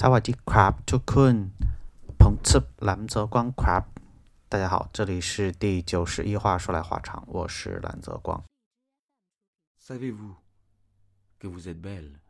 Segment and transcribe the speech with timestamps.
[0.00, 1.34] สวัสดีครับทุกคน
[2.20, 2.50] ผม是
[2.88, 3.82] 蓝泽光ครับ
[4.52, 8.44] 大家好，这里是第九十一话，说来话长，我是蓝泽光。
[9.86, 10.34] Savez-vous
[11.40, 12.20] que vous êtes belle,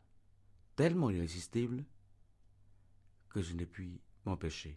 [0.77, 1.85] tellement irrésistible,
[3.29, 4.75] que je ne puis m'empêcher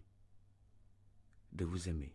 [1.51, 2.11] de vous aimer.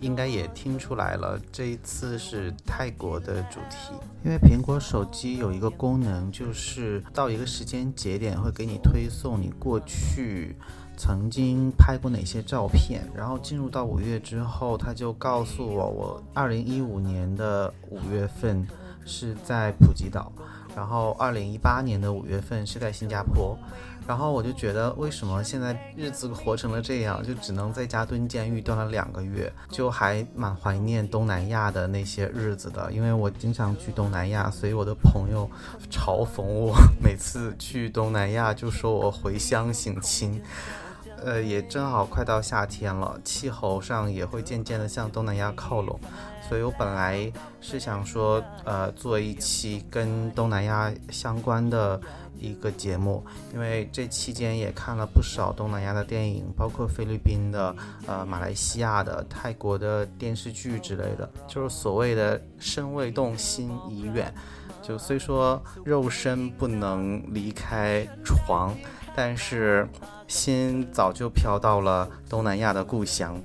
[0.00, 3.94] 应该也听出来了，这一次是泰国的主题。
[4.24, 10.56] 因为苹果手机有一个功能，就是到一个时间节点会给你推送你过去
[10.96, 18.66] 曾经拍过哪些照片，然后进入到五月之后，它就告诉我，我二零一五年的五月份
[19.04, 20.32] 是在普吉岛，
[20.74, 23.56] 然后二零一八年的五月份是在新加坡。
[24.06, 32.92] 然后我就觉得，为什么现在日子活成了这样，就只能在家蹲监狱蹲了两个月，就还蛮怀念东南亚的那些日子的。
[32.92, 35.50] 因为我经常去东南亚，所以我的朋友
[35.90, 40.40] 嘲讽我， 每次去东南亚就说我回乡省亲。
[41.24, 45.98] 呃，也正好快到夏天了，气候上也会渐渐的向东南亚靠拢，
[46.46, 51.98] 所以我本来是想说，呃，做一期跟东南亚相关的
[52.40, 57.74] 一个节目，因为这期间也看了不少东南亚的电影，包括菲律宾的、
[58.06, 64.32] 呃马来西亚的、泰国的电视剧之类的，就是所谓的身未动，心已远。
[64.82, 68.72] 就虽说肉身不能离开床，
[69.16, 69.88] 但是
[70.28, 73.40] 心早就飘到了东南亚的故乡。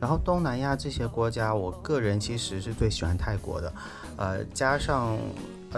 [0.00, 3.72] 然后东南亚这些国家，我个人其实是最喜欢泰国的，
[4.16, 5.18] 呃，加上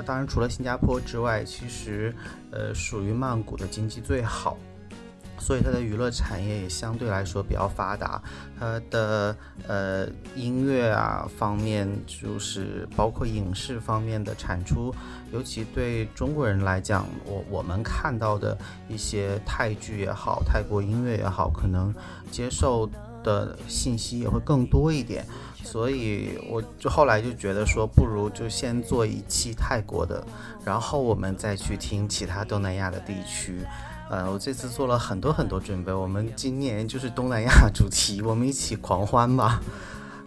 [0.02, 2.14] 当然除了新加坡之外，其实
[2.50, 4.56] 呃属于曼谷的经济最好。
[5.42, 8.22] 所以它的娱乐产业也相对来说比较发达，
[8.58, 9.34] 它的
[9.66, 14.94] 呃音乐啊方面，就是包括影视方面的产出，
[15.32, 21.92] 尤其对中国人来讲，我我们看到的一些泰剧也好，泰国音乐也好，可能
[22.30, 22.86] 接受
[23.24, 25.24] 的信息也会更多一点。
[25.62, 30.24] 所以我就后来就觉得说，不如就先做一期泰国的，
[30.64, 33.64] 然后我们再去听其他东南亚的地区。
[34.10, 39.60] 呃，我这次做了很多很多准备，我们今年就是东南亚 主题，我们一起狂欢吧。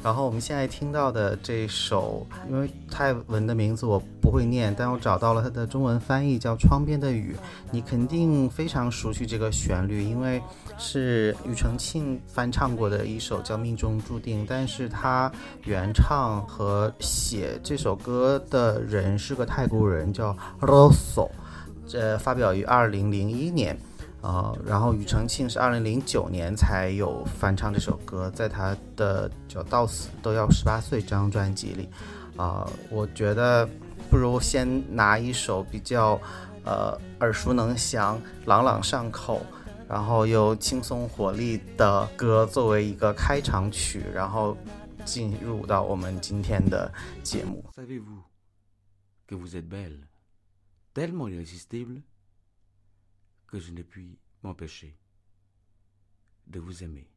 [0.04, 7.34] 然后我们现在听到的这首，因为泰文的名字我不会念，但我找到了它的中文翻译，叫《窗边的雨》。
[7.72, 10.42] 你肯定非常熟悉这个旋律，因为
[10.78, 15.32] 是庾澄庆翻唱过的一首叫《命中注定》，但是他
[15.64, 21.30] 原唱和写这首歌的人是个泰国人，叫 Rosso。
[21.88, 23.78] 这发表于二零零一年，
[24.24, 31.90] 呃，然后庾澄庆是二零零九年才有翻唱这首歌，在他的就到死都要十八岁这张专辑里，
[32.38, 33.68] 啊、我觉得
[34.10, 36.18] 不如先拿一首比较
[36.64, 39.46] 呃耳熟能详、朗朗上口，
[39.90, 44.56] 然后又轻松活力的歌作为一个开场曲，然后
[45.04, 46.90] 进入到我们今天的
[47.24, 47.62] 节目。
[53.54, 54.98] que je ne puis m'empêcher
[56.48, 57.08] de vous aimer.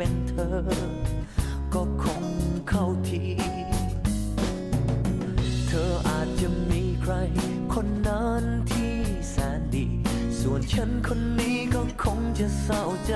[0.00, 0.56] เป็นเธอ
[1.74, 2.24] ก็คง
[2.68, 3.24] เข้าที
[5.68, 7.12] เธออาจจะมีใคร
[7.74, 8.94] คนนั้นที่
[9.30, 9.86] แสนดี
[10.40, 13.12] ส่วนฉันคนนี้ก็คงจะเศร้าใจ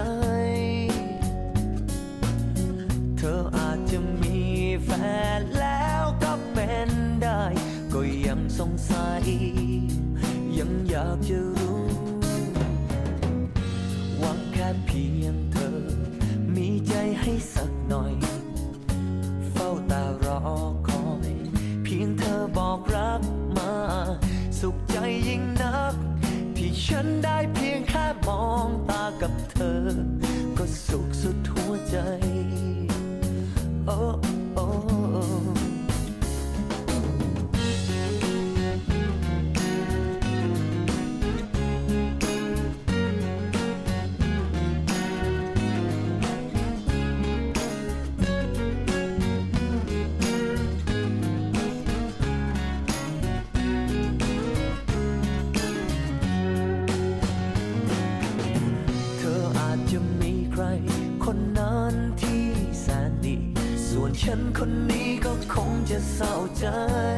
[26.92, 30.01] ฉันได้เพียงแค่มองตากับเธอ
[66.02, 67.11] 扫尘。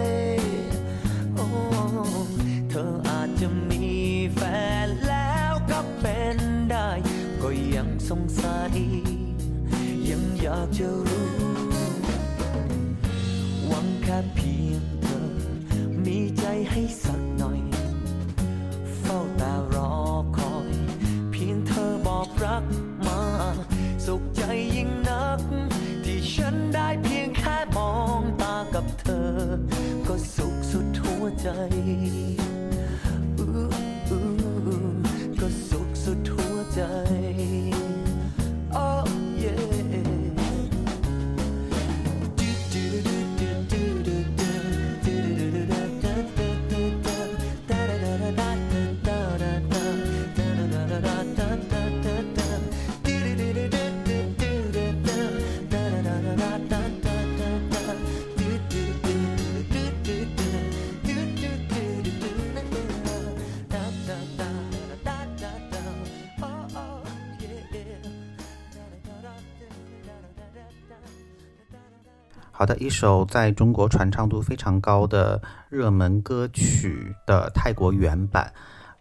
[72.65, 78.53] 的，一首在中国传唱度非常高的热门歌曲的泰国原版，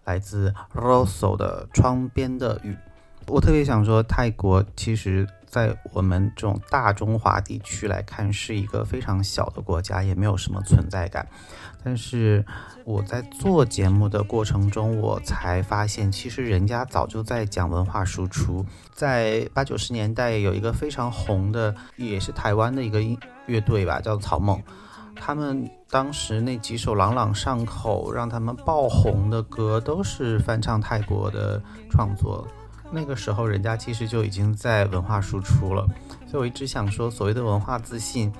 [0.05, 2.71] 来自 Rosso 的《窗边的雨》。
[3.27, 11.25] 我特别想说，泰国其实，在我们这种大中华地区来看，是一个非常小的国家，也没有什么存在感。
[11.83, 12.45] 但是
[12.85, 18.65] 我在做节目的过程中，我才发现，其实人家早就在讲文化输出。
[18.93, 24.61] 在八九十年代，有一个非常红的，也是台湾的一个音乐队吧，叫草蜢。
[25.15, 32.47] 他们当时那几首朗朗上口、让他们爆红的歌，都是翻唱泰国的创作。
[32.91, 35.85] 那个时候，人家其实就已经在文化输出了。
[36.27, 38.31] 所以我一直想说，所谓的文化自信，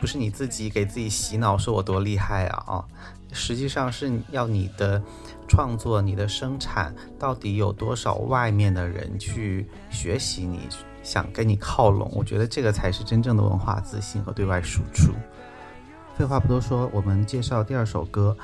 [0.00, 2.84] 不是你自己给自己洗脑说我多厉害啊啊，
[3.32, 5.02] 实际上是要你的
[5.46, 10.60] 创作、你的生产到底有多少外面的人去学习你，
[11.02, 12.10] 想跟你靠拢。
[12.14, 15.12] 我觉得这个才是真正的文化自信和对外输出。
[16.16, 18.36] 废话不多说，我们介绍第二首歌。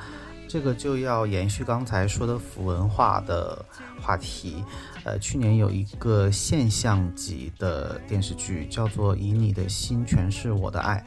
[0.47, 3.65] 这个就要延续刚才说的腐文化的
[3.99, 4.63] 话题。
[5.03, 11.03] 呃，去年有一个现象级的电视剧，叫做《以你的心诠释我的爱》。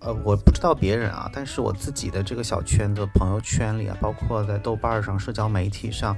[0.00, 6.16] 呃，我不知道别人啊，但是我自己的这个小圈子、朋友圈里啊，包括在豆瓣上、社交媒体上，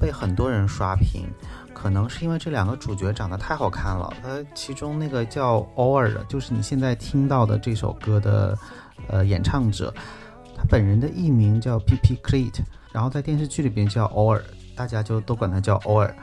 [0.00, 1.26] 被很多人刷屏。
[1.74, 4.14] 可能是因为这两个主角长得太好看了。
[4.22, 8.56] 他其中那个叫偶尔的，就是你现在听到的这首歌的
[9.08, 9.92] 呃演唱者，
[10.56, 12.60] 他本人的艺名叫 P P Cleat，
[12.92, 14.40] 然后在电视剧里边叫偶尔，
[14.76, 16.14] 大家就都管他叫偶尔。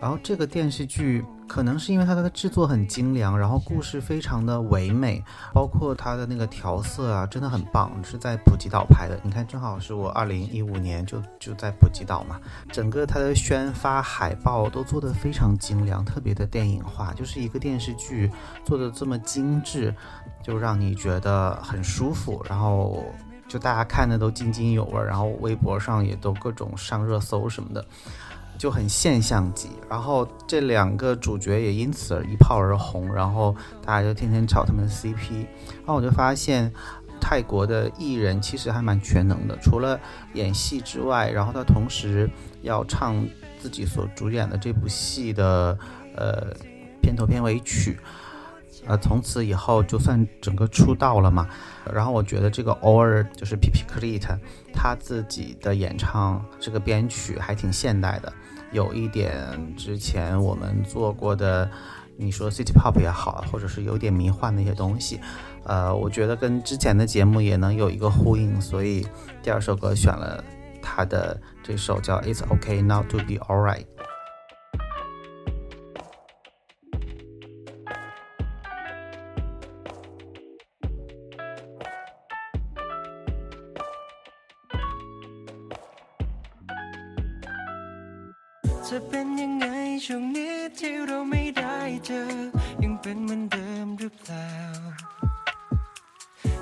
[0.00, 5.22] 然后这个电视剧可能是因为它的制作很精良，然后故事非常的唯美，
[5.54, 9.18] 包括它的那个调色啊，真的很棒，是在普吉岛拍的。
[9.22, 18.30] 你看，正好是我二零一五年就就在普吉岛嘛，整个它的宣发海报都做得非常精良，特别的电影化，就是一个电视剧
[18.64, 19.94] 做的这么精致，
[20.42, 23.04] 就让你觉得很舒服，然后
[23.48, 27.84] 就大家看的都津津有味，然后微博上也都各种上热搜什么的。
[28.58, 35.46] 就很现象级，然后这两个主角也因此而一炮而红，然后大家就天天炒他们的 CP，
[35.76, 36.72] 然后我就发现
[37.20, 39.98] 泰国的艺人其实还蛮全能的，除了
[40.34, 42.28] 演戏之外，然后他同时
[42.62, 43.26] 要唱
[43.60, 45.78] 自己所主演的这部戏的
[46.14, 46.54] 呃
[47.00, 47.98] 片头片尾曲，
[48.86, 51.48] 呃从此以后就算整个出道了嘛。
[51.92, 54.38] 然后我觉得这个偶尔就是 P P Cleat
[54.72, 58.32] 他自己的演唱这个编曲还挺现代的。
[58.72, 61.70] 有一点之前我们做过的，
[62.16, 65.20] 你说 City Pop 也好，或者是有点迷幻的一些东西，
[65.64, 69.06] 呃，我觉得跟之前的节目也能有一个呼应，所以
[69.42, 70.42] 第二首歌选了
[70.82, 73.86] 他的这首叫 It's OK Not to Be Alright。
[88.92, 89.66] จะเป็นยังไง
[90.04, 92.22] ช่วงนี้ที่เราไม่ได้เจอ
[92.82, 94.50] ยังเป็นเหมือนเดิมหรือเปล่า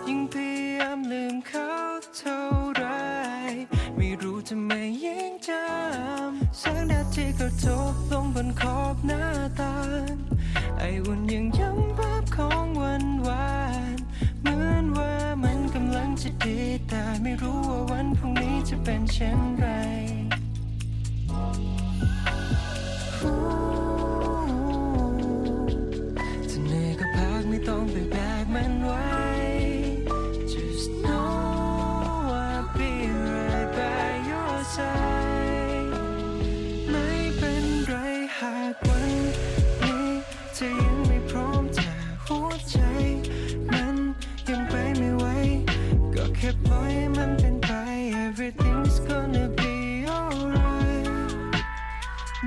[0.08, 1.70] ยิ่งพยายามลืมเขา
[2.18, 2.40] เท่า
[2.74, 2.84] ไร
[3.96, 4.72] ไม่รู้ทำไม
[5.04, 9.24] ยิ่งจำแสงแดดที่กระทบลงบนขอบหน้า
[9.60, 9.76] ต่า
[10.12, 10.14] ง
[10.78, 13.52] ไออุ่นยังย้ำภาพของวันวา
[13.94, 13.98] น
[14.40, 19.66] เหมือนว่ามันกำลังจะดีแต่ไม่รู้ว่าวันพรุ่งนี้จะเป็นเช่นไร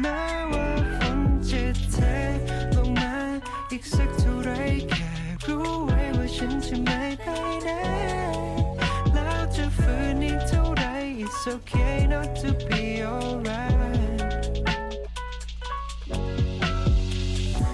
[0.01, 1.95] แม้ว่าฝนจะเท
[2.75, 3.13] ลงมา
[3.71, 4.51] อีกสักเท่าไร
[4.89, 5.09] แค่
[5.45, 7.27] รู้ไว้ว่าฉันจะไม่ไป
[7.63, 7.69] ไหน
[9.13, 10.83] แล้วจะฝืนอีกเท่าไร
[11.23, 14.21] It's okay not to be alright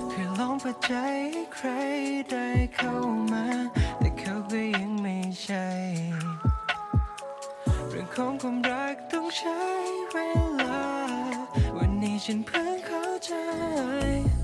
[0.10, 0.92] เคยลองเปิดใจ
[1.32, 1.68] ให้ใคร
[2.30, 2.94] ได้เข้า
[3.32, 3.46] มา
[4.00, 5.68] แต่เขาก็ยังไม่ใช่
[7.90, 9.60] เรื่องของความรักต้องใช้
[10.12, 10.18] เว
[10.60, 10.63] ลา
[12.28, 13.34] ฉันเพิ่งเข้าใจ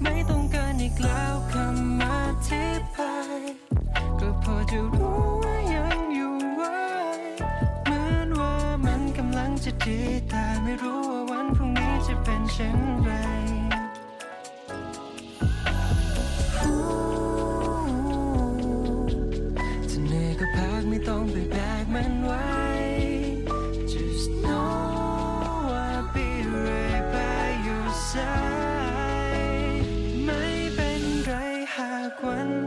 [0.03, 2.05] ไม่ต้องการอีกแล้วคำอ
[2.47, 3.41] ธิบาย
[4.19, 6.79] ก็พอจะรู้ว่ายังอยู่ไว้
[7.85, 8.55] เหมือนว่า
[8.85, 13.09] มันกำลังจะดีแต่ไม่รู้ว่าวันพรุ่งนี้จะเป็นเช่นไร
[32.21, 32.58] ห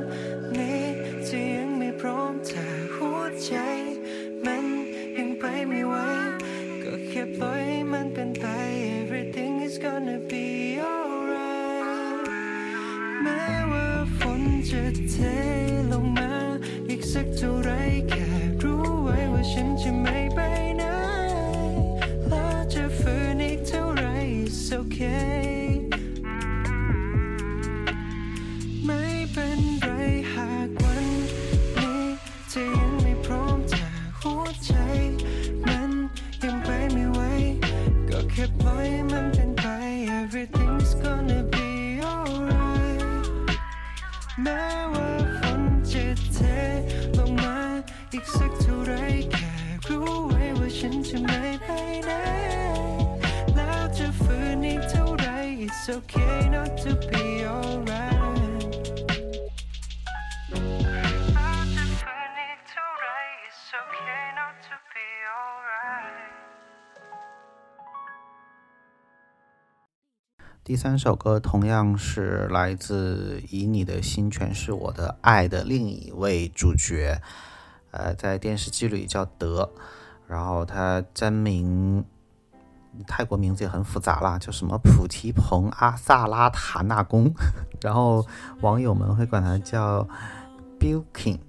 [70.64, 77.20] 第三首歌同样是来自《以你的心诠释我的爱》的另一位主角，
[77.90, 79.68] 呃，在电视剧里叫德，
[80.28, 82.04] 然后他真名
[83.08, 87.28] 泰国名字也很复杂啦，叫什么普提蓬阿萨拉塔纳宫，
[87.82, 88.24] 然后
[88.60, 90.06] 网友们会管他叫
[90.78, 91.40] Bilking，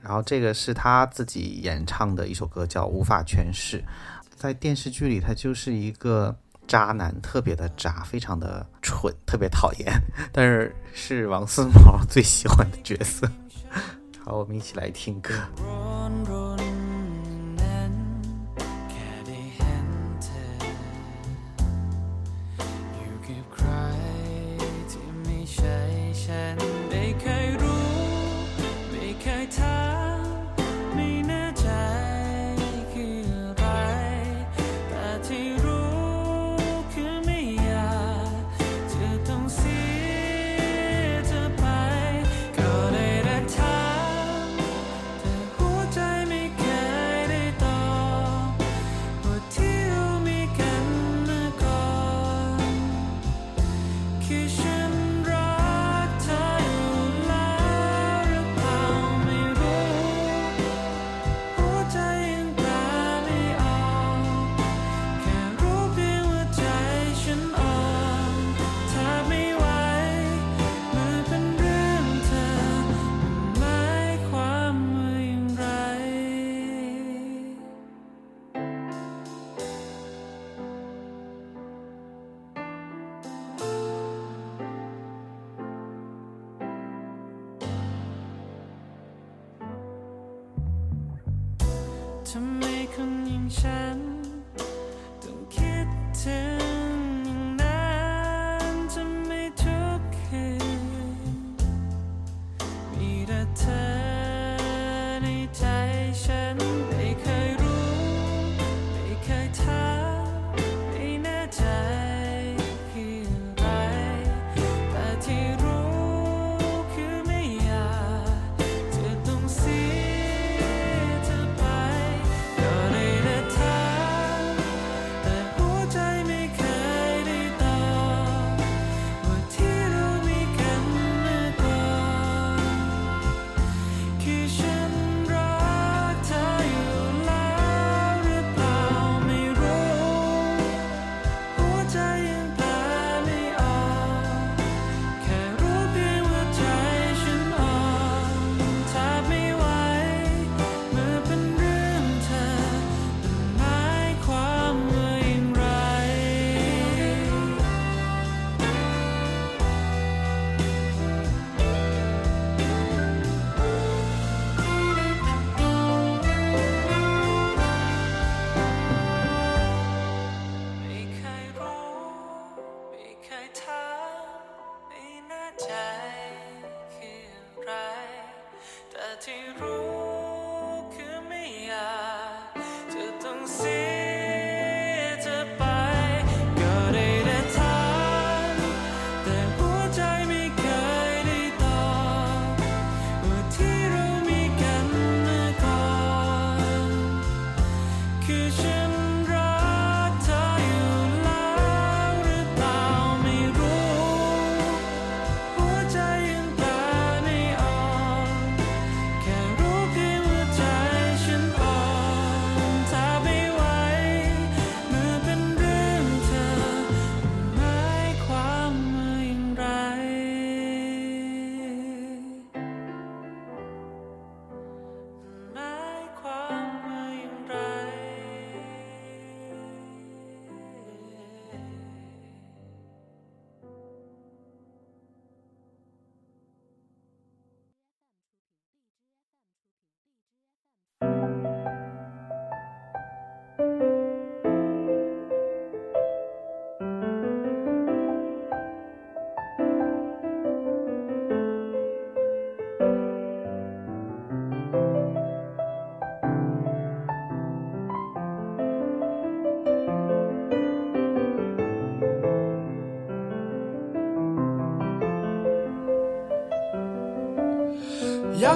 [0.00, 3.78] 然后这个是他自己演唱的一首歌，叫《无法诠释》。
[4.34, 9.92] 在电视剧里，他就是一个渣男，特别的渣，非常的蠢，特别讨厌，
[10.32, 13.28] 但是是王思毛最喜欢的角色。
[14.24, 15.32] 好，我们一起来听歌。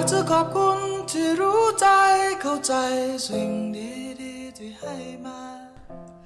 [0.00, 0.78] กจะขอบคุณ
[1.10, 1.86] ที่รู้ใจ
[2.40, 2.72] เข้าใจ
[3.26, 5.40] สิ่งดีๆที่ให้มา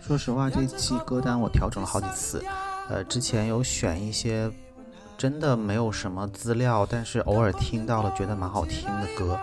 [0.04, 2.42] 说实话，这期歌单我调整了好几次，
[2.88, 4.50] 呃，之前有选一些
[5.18, 9.38] 真的没有什么资料，但是偶尔听到了觉得蛮好听的歌，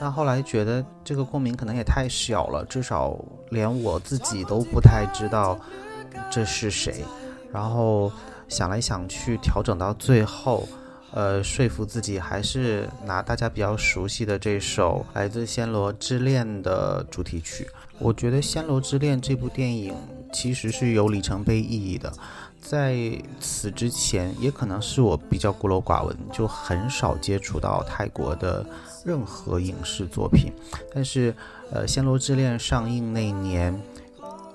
[0.00, 3.16] 但后来觉得这个共鸣可能也太小了，至少
[3.50, 5.58] 连我自己都不太知道
[6.30, 7.04] 这是谁，
[7.52, 8.10] 然后
[8.48, 10.66] 想来想去，调整到最后。
[11.13, 17.65] 呃，说服自己还是拿大家比较熟悉的这首来自《暹罗之恋》的主题曲。
[17.97, 19.95] 我觉得《暹罗之恋》这部电影
[20.33, 22.11] 其实是有里程碑意义的。
[22.59, 22.97] 在
[23.39, 28.65] 此之前，也可能是我比较孤陋寡闻，就很少接触到泰国的
[29.05, 30.51] 任何影视作品。
[30.93, 31.33] 但是，
[31.71, 33.73] 呃，《暹罗之恋》上映那年，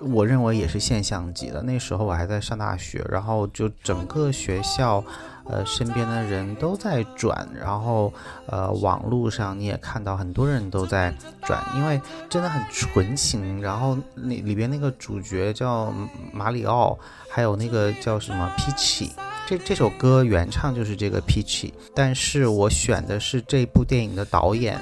[0.00, 1.62] 我认为也是现象级的。
[1.62, 5.02] 那时候我还在上大学，然后就整个学校。
[5.44, 8.12] 呃，身边的人都在转，然后
[8.46, 12.00] 呃，网络上你也看到很多人都在转，因为
[12.31, 13.61] 真的很纯情。
[13.61, 15.92] 然后那里边那个主角叫
[16.33, 16.96] 马里奥，
[17.28, 19.11] 还有那个叫什么 Peachy，
[19.46, 24.78] 这这首歌原唱就是这个 Peachy，但是我选的是这部电影的导演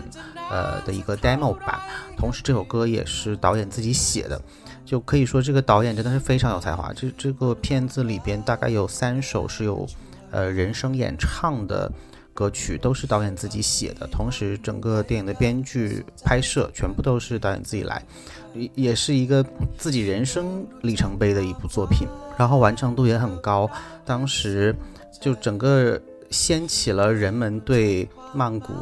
[0.51, 1.81] 呃的一个 demo 版，
[2.19, 4.41] 同时这首歌也是导演自己写的，
[4.85, 6.93] 就可以说这个导演真的是非常有才华。
[6.93, 9.87] 这这个片子里边大概有三首是有。
[10.31, 11.91] 呃，人声演唱的
[12.33, 18.03] 歌曲都是导演自己写的，同时整个电影的编剧、拍摄全部都是导演自己来，
[18.55, 19.45] 也也是一个
[19.77, 22.07] 自己人生里程碑的一部作品，
[22.39, 23.69] 然后完成度也很高，
[24.05, 24.75] 当时
[25.21, 28.73] 就整个掀起了人们对曼谷。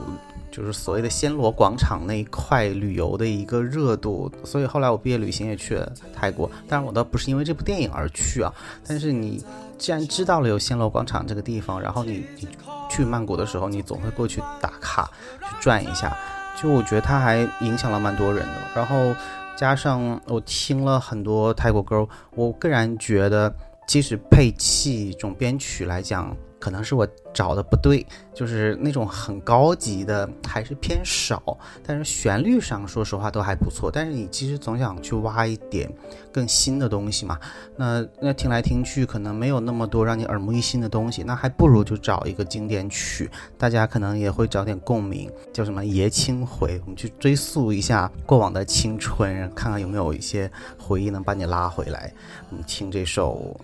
[0.58, 6.50] 就是所谓的暹罗广场那一块旅游的一个热度，所以后来我毕业旅行也去了泰国。
[6.66, 8.52] 当然，我倒不是因为这部电影而去啊。
[8.84, 9.40] 但是你
[9.78, 12.48] 既然知道了有暹罗广场这个地方，然后你你
[12.90, 15.08] 去曼谷的时候，你总会过去打卡，
[15.48, 16.16] 去转一下，
[16.60, 18.54] 就我觉得它还影响了蛮多人的。
[18.74, 19.14] 然后
[19.56, 23.54] 加上我听了很多泰国歌，我个人觉得，
[23.86, 33.90] 即使配器这种编曲来讲，可能是我找的不对，就是那种很高级的还是偏少，但是旋律上说实话都还不错。
[33.92, 35.90] 但是你其实总想去挖一点
[36.32, 37.38] 更新的东西嘛，
[37.76, 52.12] 那那听来听去可能没有那么多让你耳目一新的东西，那还不如就找一个经典曲，大家可能也会找点共鸣，叫什么《爷青回》，我们去追溯一下过往的青春，看看有没有一些回忆能把你拉回来。
[52.50, 53.58] 我们听这首。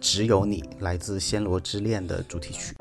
[0.00, 2.74] 只有你，来自《暹罗之恋》的主题曲。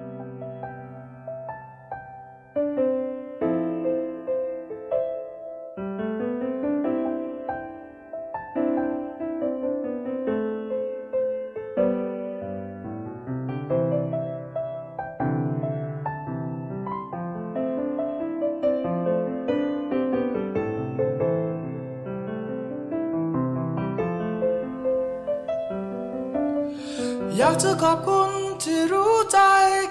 [27.60, 28.32] อยากจะขอบคุณ
[28.64, 29.40] ที่รู้ใจ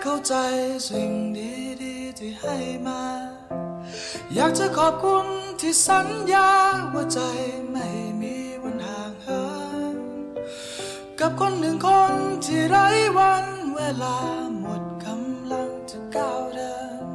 [0.03, 0.35] เข้าใจ
[0.89, 1.13] สิ่ง
[1.83, 3.03] ดีๆที่ให้มา
[4.35, 5.27] อยากจะขอบคุณ
[5.61, 6.51] ที่สัญญา
[6.95, 7.21] ว่าใจ
[7.71, 7.87] ไม่
[8.21, 9.45] มีวันห่างเหิ
[9.95, 9.97] น
[11.21, 12.87] กับคนหนึ่งคนที่ไร้
[13.19, 14.17] วันเวลา
[14.59, 17.07] หมดกำลังจะก้าวเดิน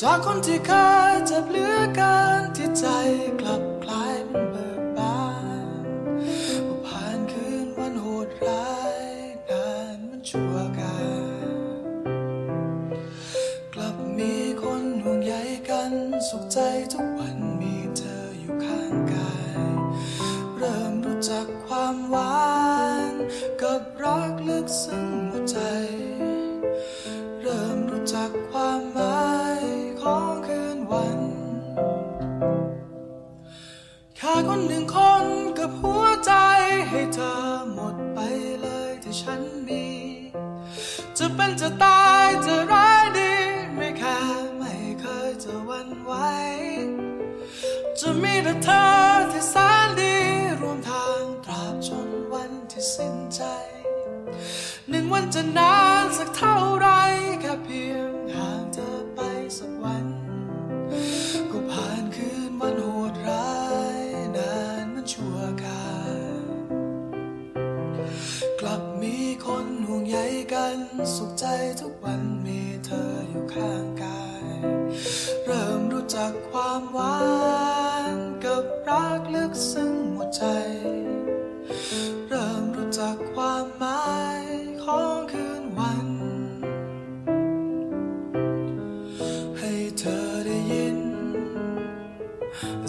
[0.00, 0.70] จากคนที่เค
[1.12, 2.86] ยจ็บเหลือเกินที่ใจ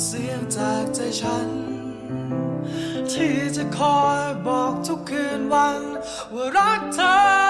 [0.05, 1.47] เสียงจากใจฉัน
[3.11, 5.81] ที่จะคอยบอกทุกคืนวัน
[6.33, 7.46] ว่ารักเธอ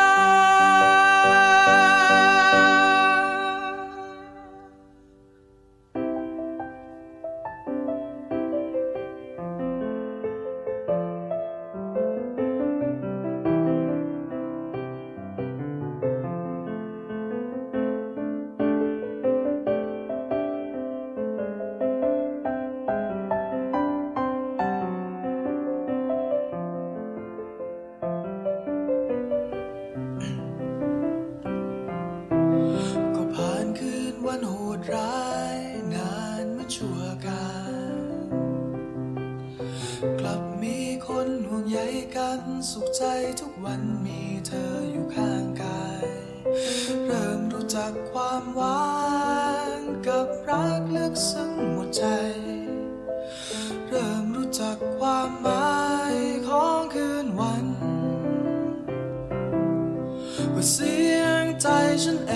[60.60, 61.68] ว่าเสียงใจ
[62.04, 62.34] ฉันเอ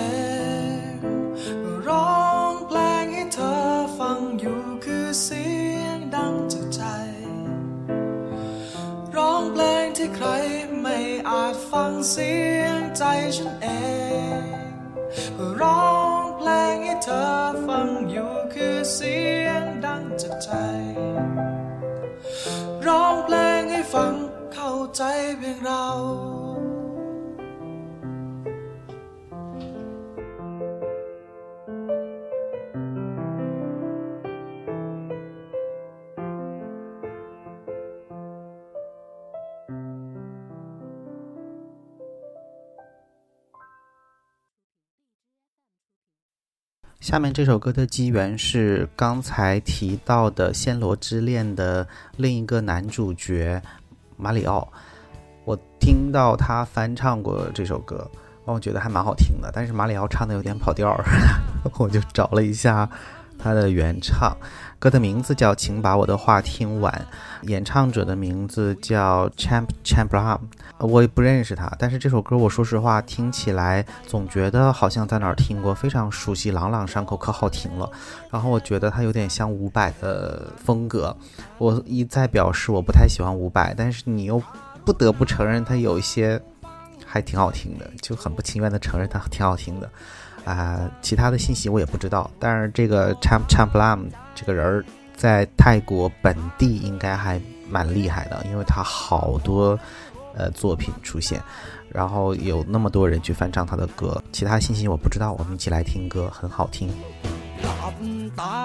[0.90, 0.94] ง
[1.86, 2.20] ร้อ
[2.52, 3.56] งเพลงให้เธอ
[3.98, 5.46] ฟังอยู่คือเสี
[5.80, 6.82] ยงดังจากใจ
[9.16, 10.26] ร้องเพลงที่ใคร
[10.80, 13.04] ไม่อาจฟังเสียงใจ
[13.36, 13.68] ฉันเอ
[14.40, 14.44] ง
[15.60, 17.26] ร้องเพลงให้เธอ
[17.66, 20.50] ฟังอยู่คือเสียงดังจากใจ
[22.86, 24.14] ร้องเพลงให้ฟัง
[24.54, 25.02] เข้าใจ
[25.38, 25.86] เพียงเรา
[47.12, 53.60] 下面这首歌的机缘是刚才提到的《暹罗之恋》的另一个男主角
[54.16, 54.66] 马里奥。
[55.44, 58.10] 我听到他翻唱过这首歌，
[58.46, 60.98] 我觉得还蛮好听的，但是马里奥唱的有点跑调，
[61.78, 62.88] 我就找了一下
[63.42, 64.36] 他的原唱。
[64.78, 66.92] 歌的名字叫《请把我的话听完》，
[67.48, 70.40] 演唱者的名字叫 Champ Champram，
[70.78, 77.88] 我也不认识他，但是这首歌我说实话听起来总觉得好像在哪儿听过，非常熟悉，朗朗上口，可好听了。
[78.28, 81.16] 然后我觉得他有点像伍佰的风格，
[81.58, 84.42] 我一再表示我不太喜欢伍佰，但是你又
[84.84, 86.42] 不得不承认他有一些
[87.06, 89.88] 还挺好听的，就很不情愿的承认他挺好听的。
[90.45, 99.77] 啊，其他的信息我也不知道，但是这个 Champ Champlam 这个人儿在泰国本地应该还蛮厉害的，因为他好多
[100.35, 101.41] 呃作品出现，
[101.89, 104.21] 然后有那么多人去翻唱他的歌。
[104.31, 106.89] 其他信息我不知道，我们一起来听歌，很好听。
[107.63, 107.95] หลับ
[108.39, 108.55] ตา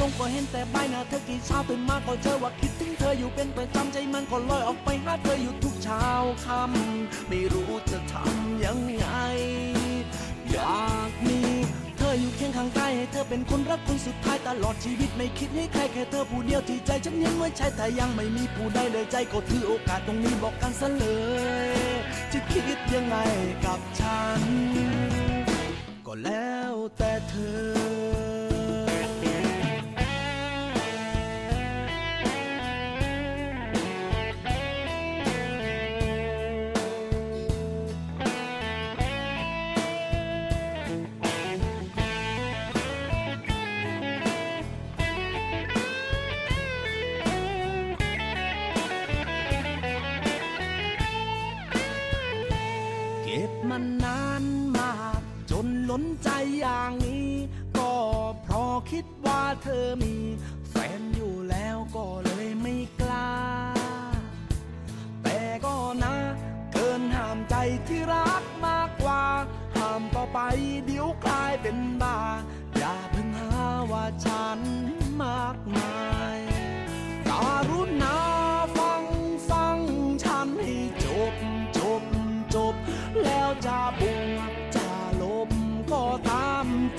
[0.00, 6.04] ลงก็เห็นแต่ใบหน้าเธอกี่เช้าตื่นมาก็เจอว่าคิดถึงเธออยู่เป็นประจำใจมันก็ลอยออกไปหาเธออยู่ทุกเช้า
[6.44, 9.04] ค่ำไม่รู้จะทำยังไง
[10.59, 11.39] อยากมี
[11.97, 21.05] เธออยู่เคียงข้างใต้ให้เธอเป็นคนรักคนสุดท้ายตลอดชีวิตไม่คิดให้ใครแค่เธอผู้เดียวที่ใจฉันยังไม่ใช่แต่ยังไม่มีผู้ใดเลยใจก็ถือโอกาสตรงนี้บอกกันซะเล
[21.67, 21.95] ย
[22.31, 23.15] จะคิดยังไง
[23.65, 24.41] กับฉัน
[26.05, 27.33] ก็แล้วแต่เธ
[28.47, 28.48] อ
[55.89, 57.31] ล้นใจอย่างนี้
[57.77, 57.91] ก็
[58.43, 60.15] เพราะคิดว่าเธอมี
[60.69, 63.33] แฟนอยู่แล้วก็เลยไม่กล้า
[65.23, 66.15] แต่ก็นะ
[66.73, 67.55] เกินห้ามใจ
[67.87, 69.23] ที่รักมากกว่า
[69.75, 70.39] ห้ามต่อไป
[70.85, 72.17] เดี๋ยวกลายเป็นบ้า
[72.77, 74.59] อย่าเพิ่งหาว่าฉัน
[75.21, 76.18] มากมาย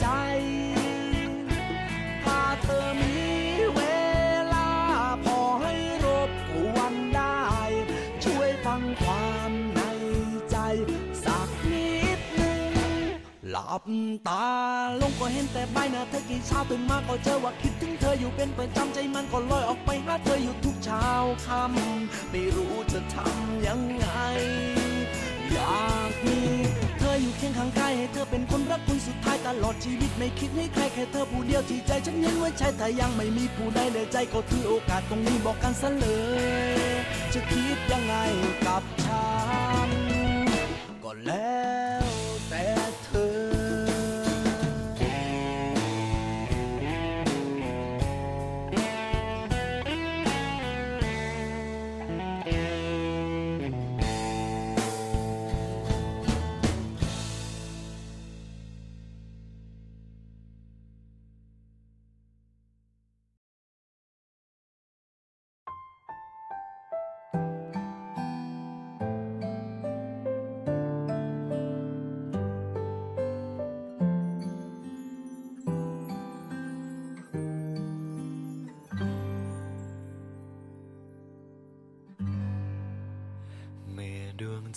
[0.00, 0.06] ใจ
[2.24, 3.18] ถ้าเธอมี
[3.74, 3.80] เว
[4.54, 4.70] ลา
[5.24, 5.74] พอให้
[6.04, 7.40] รบกวนได้
[8.24, 9.80] ช่วยฟังความใน
[10.50, 10.56] ใจ
[11.24, 12.72] สักนิดหนึ่ง
[13.50, 13.84] หลับ
[14.28, 14.48] ตา
[15.00, 21.08] ลงก็เห็นแต่ใบหน้าเธอกี่เช้าตื่นมาก็เจอว่าคิดถึงเธออยู่เป็นประจำใจมันก็ลอยออกไปหาเธออยู่ทุกเช้า
[21.46, 24.06] ค่ำไม่รู้จะทำยังไง
[25.52, 26.40] อยากมี
[27.20, 36.06] ออยู่เคียงข้างกายให้เธอเป็นคนรักคนสุดท้ายตลอดชีวิตไม่คิดให้ใครแค่เธอผู้เดียวที่ใจฉันยังไว้ใช้แต่ยังไม่มีผู้ใดเลยใจก็ถือโอกาสตรงนี้บอกกันซะเล
[36.94, 36.96] ย
[37.32, 38.14] จะคิดยังไง
[38.66, 39.28] กับฉั
[39.88, 39.90] น
[41.04, 41.60] ก็แล้
[42.08, 42.09] ว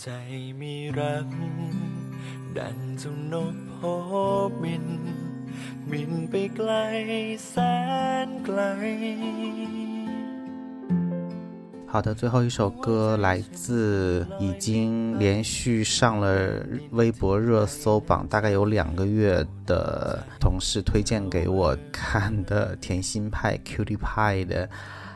[0.02, 0.08] ใจ
[0.60, 1.28] มีรัก
[2.58, 3.78] ดังเจ้านกโพ
[4.62, 4.86] บิน
[5.90, 6.70] บินไปไกล
[7.48, 7.54] แส
[8.26, 8.60] นไกล。
[11.90, 24.68] 好的，最后一首歌来自已经连续上了微博热搜榜大概有两个月的同事推荐给我看的甜心派 Cutie Pie 的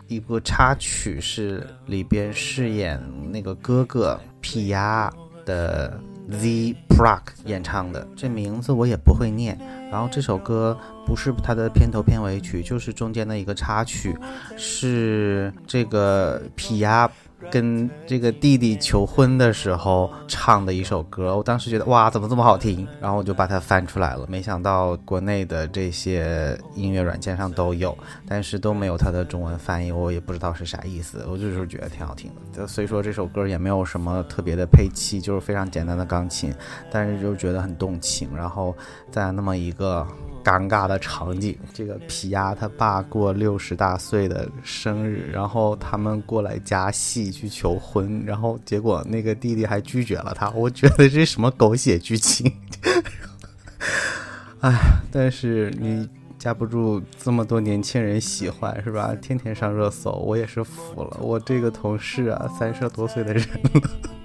[0.08, 5.12] 一部插曲，是里边饰演那个哥哥皮亚
[5.46, 9.58] 的 Z Prack 演唱的，这名字我也不会念。
[9.92, 14.18] 然后这首歌不是他的片头片尾曲，就是中间的一个插曲，
[14.58, 17.10] 是这个皮亚
[17.52, 21.36] 跟这个弟弟求婚的时候唱的一首歌。
[21.38, 22.88] 我当时觉得哇，怎么这么好听？
[23.00, 24.26] 然后我就把它翻出来了。
[24.28, 27.98] 没想到国内的这些音乐软件上都有，
[28.28, 31.26] 但是都没有它的中文翻译，我也不知道是啥意思。
[31.30, 32.66] 我就是觉得挺好听的。
[32.68, 36.54] 所以说这首歌也没有什么特别的配器，就是非常简单的钢琴，
[36.92, 38.30] 但是就觉得很动情。
[38.36, 38.76] 然后
[39.12, 40.06] 在那么一个
[40.48, 41.58] 尴尬的场景。
[41.74, 50.50] 这个皮亚他爸过六十大岁的生日，然后他们过来加戏去求婚，然后结果那个弟弟还拒绝了他。
[50.52, 52.50] 我觉得这什么狗血剧情？
[54.62, 54.74] 哎，
[55.12, 56.08] 但是你
[56.40, 59.14] 架不住这么多年轻人喜欢，是吧？
[59.22, 61.18] 天天上热搜，我也是服了。
[61.20, 64.17] 我这个同事啊，三十多岁的人了。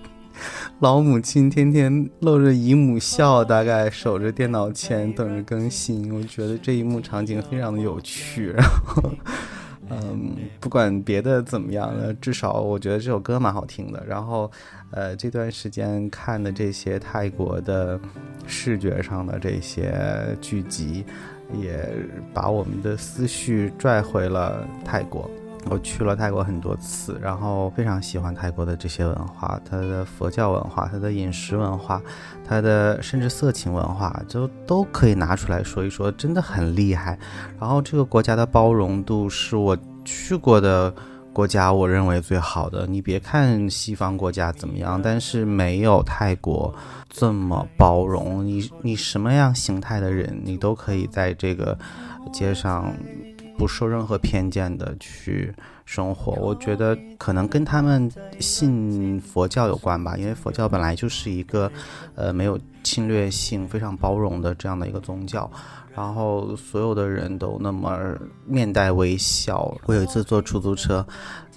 [0.82, 6.12] 老母亲天天露着姨母笑，大概守着电脑前等着更新。
[6.12, 8.48] 我觉得这一幕场景非常的有趣。
[8.48, 9.12] 然后，
[9.90, 14.04] 嗯，不管别的怎么样呢，至少我觉得这首歌蛮好听的。
[14.04, 14.50] 然后，
[14.90, 18.00] 呃，这段时间看的这些泰国的
[18.44, 19.94] 视觉上的这些
[20.40, 21.04] 剧集，
[21.60, 21.88] 也
[22.34, 25.30] 把我们的思绪拽回了泰国。
[25.70, 32.02] 我去了泰国很多次，然后非常喜欢泰国的这些文化，它的佛教文化、它的饮食文化、
[32.46, 37.18] 它的甚至色情文化，就都可以拿出来说一说，真的很厉害。
[37.58, 40.92] 然后这个国家的包容度是我去过的
[41.32, 42.86] 国家我认为最好的。
[42.86, 46.74] 你别看西方国家怎么样，但是没有泰国
[47.08, 48.44] 这么包容。
[48.44, 51.78] 你你什么样形态的人，你都可以在这个
[52.32, 52.92] 街上。
[53.62, 61.70] 不受任何偏见的去生活，我觉得可能跟他们信佛教有关吧，因为佛教本来就是一个，
[62.16, 65.48] 呃，没有侵略性、非常包容的这样的一个宗教。
[65.94, 69.76] 然后所有的人都那么面带微笑。
[69.86, 71.06] 我有一次坐出租车，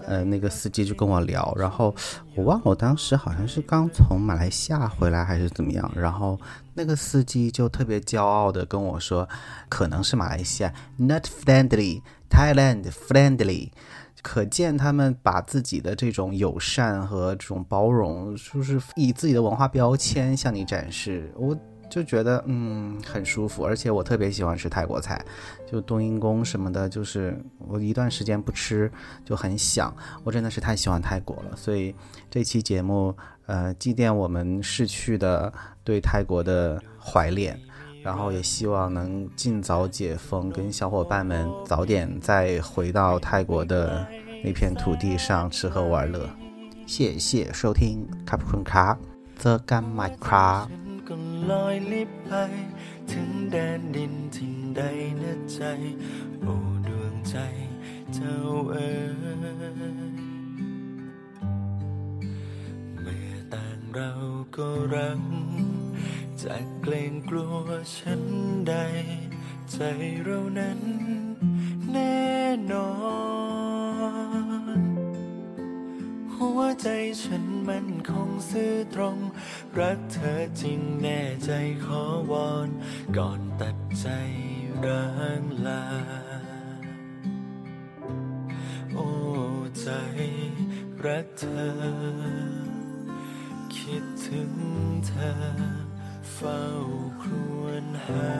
[0.05, 1.95] 呃，那个司机就跟我聊，然后
[2.35, 6.37] 我忘了我当时好像是刚从马来西亚回来还是怎么样，然后
[6.73, 9.27] 那个司机就特别骄傲的跟我说，
[9.69, 13.69] 可能是马来西亚，not friendly，Thailand friendly，
[14.21, 21.31] 可见他们把自己的这种友善和这种包容，就是以自己的文化标签向你展示。
[21.37, 21.57] 我。
[21.95, 25.23] 就觉得嗯很舒服，而且我特别喜欢吃泰国菜，
[25.65, 28.91] 就冬阴功什么的，就是我一段时间不吃
[29.23, 31.55] 就很想，我真的是太喜欢泰国了。
[31.55, 31.95] 所以
[32.29, 35.53] 这期节目，呃，祭奠我们逝去的
[35.85, 37.57] 对泰国的怀恋，
[38.03, 44.05] 然后也希望能尽早解封，跟小伙伴们早点再回到泰国的
[44.43, 46.29] 那片土地上吃喝玩乐。
[46.85, 48.97] 谢谢收听卡普坤卡
[49.37, 50.69] 泽干麦卡。
[51.07, 51.15] ก็
[51.49, 52.31] ลอยลิบไป
[53.11, 54.81] ถึงแดนดินที่ใด
[55.21, 55.61] นะใจ
[56.41, 56.55] โอ้
[56.87, 57.35] ดวงใจ
[58.13, 58.37] เจ้า
[58.71, 59.75] เอ๋ย
[63.01, 64.11] เมื่อต่างเรา
[64.55, 65.21] ก็รัก
[66.41, 68.21] จะเกรงกลัวฉัน
[68.67, 68.73] ใด
[69.71, 69.77] ใจ
[70.23, 70.79] เรานั้น
[71.91, 72.25] แน่
[72.71, 72.89] นอ
[74.04, 74.04] น
[76.39, 76.87] หัวใจ
[77.21, 79.17] ฉันมันคงซื่อตรง
[79.79, 81.51] รักเธอจริงแน่ใจ
[81.85, 82.69] ขอวอน
[83.17, 84.07] ก่อนตัดใจ
[84.85, 85.07] ร้า
[85.41, 85.85] งลา
[88.93, 89.09] โอ้
[89.79, 89.89] ใจ
[91.05, 91.69] รักเธอ
[93.75, 94.51] คิดถึง
[95.07, 95.33] เธอ
[96.33, 96.61] เฝ้า
[97.21, 97.31] คร
[97.63, 98.35] วญหา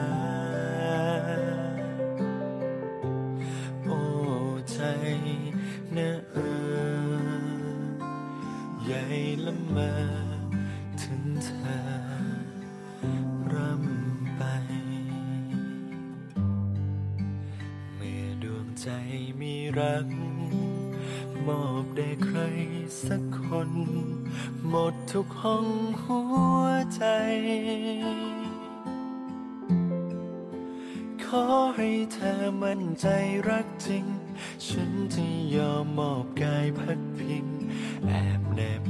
[25.12, 25.68] ทุกห้อง
[26.02, 26.20] หั
[26.60, 26.64] ว
[26.94, 27.02] ใจ
[31.24, 31.44] ขอ
[31.76, 33.06] ให้เธอมั่นใจ
[33.48, 34.06] รักจริง
[34.66, 35.24] ฉันจะ
[35.56, 37.46] ยอมมอบกายพักพิง
[38.06, 38.85] แอบแนบ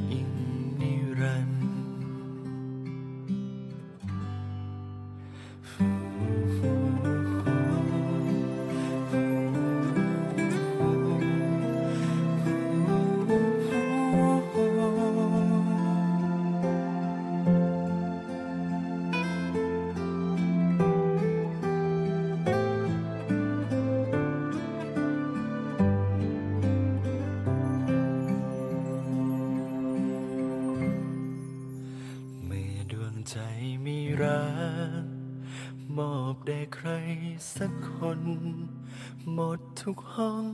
[39.91, 40.47] ทุกห้อง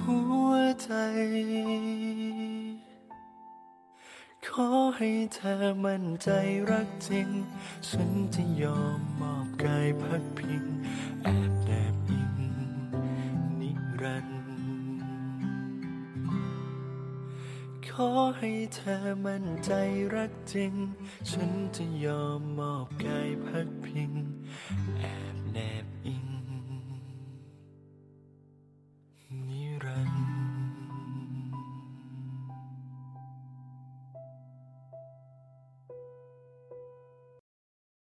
[0.00, 0.18] หั
[0.50, 0.52] ว
[0.82, 0.92] ใจ
[4.48, 5.54] ขอให้เธอ
[5.84, 6.28] มั่นใจ
[6.70, 7.28] รักจริง
[7.88, 10.64] ฉันจะยอมมอบกายพักพิง
[11.22, 12.38] แอบแนบอิง
[13.60, 13.70] นิ
[14.02, 14.48] รันดร์
[17.88, 19.72] ขอให้เธอมั่นใจ
[20.14, 20.72] รักจริง
[21.30, 23.75] ฉันจะยอมมอบกายพัก